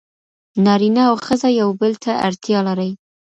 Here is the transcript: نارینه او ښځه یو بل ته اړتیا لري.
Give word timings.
نارینه 0.65 1.01
او 1.09 1.15
ښځه 1.25 1.49
یو 1.61 1.69
بل 1.79 1.93
ته 2.03 2.11
اړتیا 2.27 2.59
لري. 2.67 2.89